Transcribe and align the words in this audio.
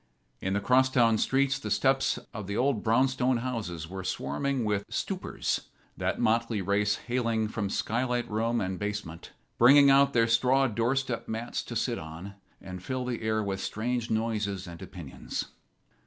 In 0.39 0.53
the 0.53 0.59
cross 0.59 0.89
town 0.89 1.19
streets 1.19 1.59
the 1.59 1.69
steps 1.69 2.17
of 2.33 2.47
the 2.47 2.57
old 2.57 2.81
brownstone 2.81 3.37
houses 3.37 3.87
were 3.87 4.03
swarming 4.03 4.65
with 4.65 4.83
"stoopers," 4.89 5.67
that 5.95 6.17
motley 6.19 6.59
race 6.59 6.95
hailing 7.05 7.47
from 7.47 7.69
sky 7.69 8.03
light 8.03 8.27
room 8.27 8.59
and 8.61 8.79
basement, 8.79 9.31
bringing 9.59 9.91
out 9.91 10.13
their 10.13 10.25
straw 10.27 10.65
door 10.65 10.95
step 10.95 11.27
mats 11.27 11.61
to 11.61 11.75
sit 11.75 11.99
and 11.99 12.81
fill 12.81 13.05
the 13.05 13.21
air 13.21 13.43
with 13.43 13.61
strange 13.61 14.09
noises 14.09 14.65
and 14.65 14.81
opinions. 14.81 15.45